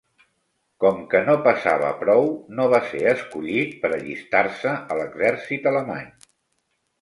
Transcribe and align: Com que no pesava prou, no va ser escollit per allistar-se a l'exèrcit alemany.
Com 0.83 1.01
que 1.09 1.19
no 1.25 1.35
pesava 1.47 1.91
prou, 1.99 2.25
no 2.61 2.65
va 2.71 2.79
ser 2.93 3.03
escollit 3.11 3.77
per 3.85 3.93
allistar-se 3.99 4.75
a 4.95 4.99
l'exèrcit 5.03 5.71
alemany. 5.75 6.11